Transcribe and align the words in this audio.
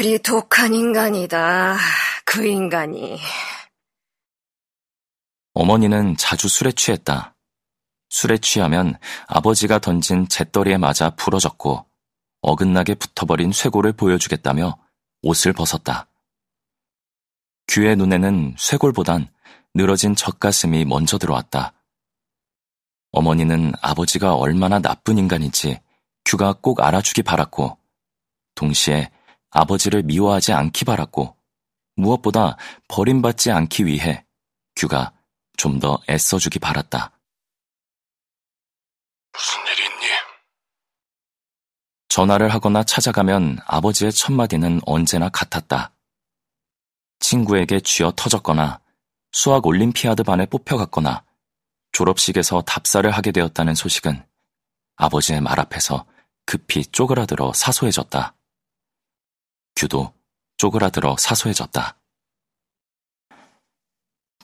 그리 0.00 0.18
독한 0.18 0.72
인간이다. 0.72 1.76
그 2.24 2.46
인간이. 2.46 3.18
어머니는 5.52 6.16
자주 6.16 6.48
술에 6.48 6.72
취했다. 6.72 7.36
술에 8.08 8.38
취하면 8.38 8.98
아버지가 9.26 9.78
던진 9.78 10.26
잿더리에 10.26 10.78
맞아 10.78 11.10
부러졌고 11.10 11.84
어긋나게 12.40 12.94
붙어버린 12.94 13.52
쇄골을 13.52 13.92
보여주겠다며 13.92 14.78
옷을 15.20 15.52
벗었다. 15.52 16.06
규의 17.68 17.94
눈에는 17.94 18.54
쇄골보단 18.56 19.30
늘어진 19.74 20.16
젖가슴이 20.16 20.86
먼저 20.86 21.18
들어왔다. 21.18 21.74
어머니는 23.12 23.74
아버지가 23.82 24.34
얼마나 24.34 24.78
나쁜 24.78 25.18
인간인지 25.18 25.78
규가 26.24 26.54
꼭 26.54 26.80
알아주기 26.80 27.22
바랐고, 27.22 27.76
동시에 28.54 29.10
아버지를 29.50 30.02
미워하지 30.02 30.52
않기 30.52 30.84
바랐고, 30.84 31.36
무엇보다 31.96 32.56
버림받지 32.88 33.50
않기 33.50 33.86
위해 33.86 34.24
규가 34.76 35.12
좀 35.56 35.78
더 35.78 35.98
애써주기 36.08 36.58
바랐다. 36.58 37.12
무슨 39.32 39.60
일이 39.66 39.84
있니? 39.84 40.06
전화를 42.08 42.48
하거나 42.48 42.82
찾아가면 42.82 43.58
아버지의 43.66 44.12
첫마디는 44.12 44.80
언제나 44.86 45.28
같았다. 45.28 45.92
친구에게 47.20 47.80
쥐어 47.80 48.12
터졌거나 48.16 48.80
수학 49.32 49.66
올림피아드 49.66 50.22
반에 50.22 50.46
뽑혀갔거나 50.46 51.24
졸업식에서 51.92 52.62
답사를 52.62 53.08
하게 53.10 53.30
되었다는 53.30 53.74
소식은 53.74 54.24
아버지의 54.96 55.40
말 55.42 55.60
앞에서 55.60 56.06
급히 56.46 56.84
쪼그라들어 56.86 57.52
사소해졌다. 57.54 58.34
규도 59.80 60.12
쪼그라들어 60.58 61.16
사소해졌다. 61.18 61.96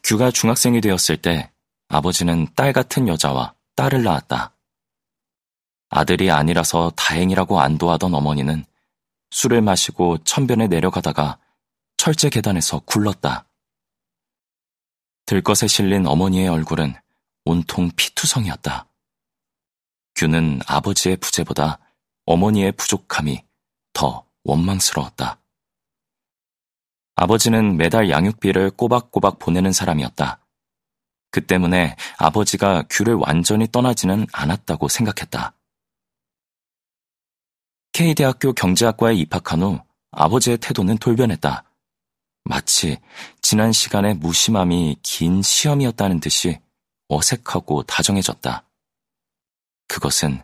규가 0.02 0.30
중학생이 0.30 0.80
되었을 0.80 1.20
때 1.20 1.52
아버지는 1.88 2.46
딸 2.54 2.72
같은 2.72 3.06
여자와 3.06 3.54
딸을 3.74 4.02
낳았다. 4.02 4.56
아들이 5.90 6.30
아니라서 6.30 6.90
다행이라고 6.96 7.60
안도하던 7.60 8.14
어머니는 8.14 8.64
술을 9.30 9.60
마시고 9.60 10.24
천변에 10.24 10.68
내려가다가 10.68 11.38
철제 11.98 12.30
계단에서 12.30 12.78
굴렀다. 12.86 13.46
들것에 15.26 15.66
실린 15.66 16.06
어머니의 16.06 16.48
얼굴은 16.48 16.94
온통 17.44 17.90
피투성이었다. 17.94 18.88
규는 20.14 20.60
아버지의 20.66 21.18
부재보다 21.18 21.78
어머니의 22.24 22.72
부족함이 22.72 23.44
더 23.92 24.25
원망스러웠다. 24.46 25.40
아버지는 27.16 27.76
매달 27.76 28.10
양육비를 28.10 28.72
꼬박꼬박 28.72 29.38
보내는 29.38 29.72
사람이었다. 29.72 30.38
그 31.30 31.44
때문에 31.44 31.96
아버지가 32.18 32.84
규를 32.88 33.14
완전히 33.14 33.66
떠나지는 33.70 34.26
않았다고 34.32 34.88
생각했다. 34.88 35.54
K대학교 37.92 38.52
경제학과에 38.52 39.14
입학한 39.14 39.62
후 39.62 39.80
아버지의 40.10 40.58
태도는 40.58 40.98
돌변했다. 40.98 41.64
마치 42.44 42.98
지난 43.42 43.72
시간의 43.72 44.14
무심함이 44.14 44.98
긴 45.02 45.42
시험이었다는 45.42 46.20
듯이 46.20 46.60
어색하고 47.08 47.82
다정해졌다. 47.84 48.64
그것은 49.88 50.42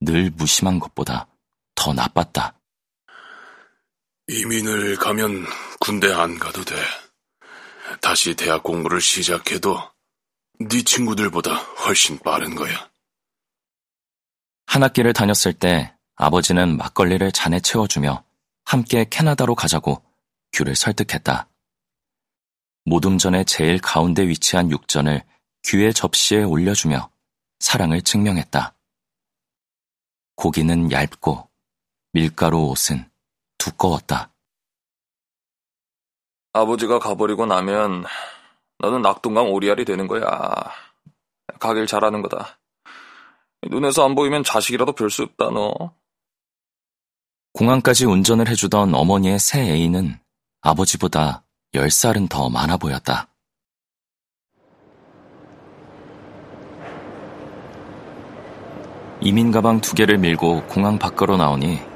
늘 0.00 0.30
무심한 0.30 0.78
것보다 0.78 1.26
더 1.74 1.92
나빴다. 1.92 2.54
이민을 4.28 4.96
가면 4.96 5.44
군대 5.80 6.12
안 6.12 6.38
가도 6.38 6.64
돼. 6.64 6.76
다시 8.00 8.34
대학 8.34 8.62
공부를 8.62 9.00
시작해도 9.00 9.78
네 10.60 10.82
친구들보다 10.82 11.54
훨씬 11.54 12.18
빠른 12.20 12.54
거야. 12.54 12.90
한 14.66 14.82
학기를 14.82 15.12
다녔을 15.12 15.54
때 15.58 15.94
아버지는 16.14 16.76
막걸리를 16.76 17.32
잔에 17.32 17.58
채워주며 17.60 18.24
함께 18.64 19.04
캐나다로 19.10 19.54
가자고 19.54 20.02
규를 20.52 20.76
설득했다. 20.76 21.48
모둠전의 22.84 23.44
제일 23.44 23.80
가운데 23.80 24.26
위치한 24.26 24.70
육전을 24.70 25.24
규의 25.64 25.92
접시에 25.92 26.42
올려주며 26.42 27.10
사랑을 27.58 28.02
증명했다. 28.02 28.74
고기는 30.36 30.90
얇고 30.90 31.50
밀가루 32.12 32.66
옷은 32.68 33.11
두꺼웠다. 33.62 34.32
아버지가 36.52 36.98
가버리고 36.98 37.46
나면 37.46 38.04
너는 38.78 39.02
낙동강 39.02 39.50
오리알이 39.52 39.84
되는 39.84 40.08
거야. 40.08 40.26
가길 41.60 41.86
잘하는 41.86 42.22
거다. 42.22 42.58
눈에서 43.70 44.04
안 44.04 44.14
보이면 44.16 44.42
자식이라도 44.42 44.92
별 44.92 45.08
수 45.08 45.22
없다, 45.22 45.50
너. 45.50 45.94
공항까지 47.52 48.06
운전을 48.06 48.48
해주던 48.48 48.94
어머니의 48.94 49.38
새 49.38 49.60
애인은 49.60 50.18
아버지보다 50.62 51.44
10살은 51.74 52.28
더 52.28 52.48
많아 52.50 52.76
보였다. 52.78 53.28
이민 59.20 59.52
가방 59.52 59.80
두 59.80 59.94
개를 59.94 60.18
밀고 60.18 60.66
공항 60.66 60.98
밖으로 60.98 61.36
나오니 61.36 61.91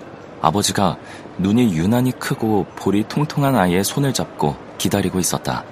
아버지가 0.47 0.97
눈이 1.39 1.75
유난히 1.75 2.13
크고 2.13 2.67
볼이 2.77 3.03
통통한 3.09 3.57
아이의 3.57 3.83
손을 3.83 4.15
잡고 4.15 4.57
기다리고 4.79 5.19
있었다. 5.19 5.65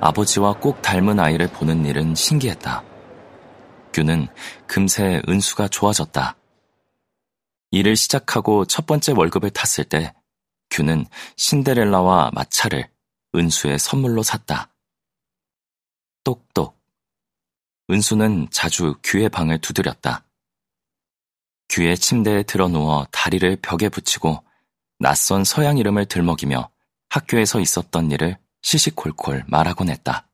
아버지와 0.00 0.54
꼭 0.54 0.82
닮은 0.82 1.20
아이를 1.20 1.46
보는 1.46 1.86
일은 1.86 2.16
신기했다. 2.16 2.82
규는 3.92 4.26
금세 4.66 5.22
은수가 5.28 5.68
좋아졌다. 5.68 6.36
일을 7.70 7.94
시작하고 7.94 8.64
첫 8.64 8.86
번째 8.86 9.12
월급을 9.12 9.50
탔을 9.50 9.84
때 9.84 10.14
규는 10.70 11.06
신데렐라와 11.36 12.32
마차를 12.34 12.90
은수의 13.36 13.78
선물로 13.78 14.24
샀다. 14.24 14.74
똑똑. 16.24 16.76
은수는 17.88 18.48
자주 18.50 18.96
규의 19.04 19.28
방을 19.28 19.60
두드렸다. 19.60 20.24
규의 21.68 21.96
침대에 21.96 22.42
드러누워 22.44 23.06
다리를 23.10 23.56
벽에 23.62 23.88
붙이고 23.88 24.42
낯선 24.98 25.44
서양 25.44 25.78
이름을 25.78 26.06
들먹이며 26.06 26.70
학교에서 27.08 27.60
있었던 27.60 28.10
일을 28.10 28.38
시시콜콜 28.62 29.44
말하곤 29.46 29.90
했다. 29.90 30.27